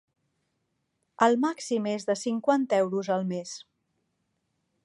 [1.25, 3.57] El màxim és de cinquanta euros al mes.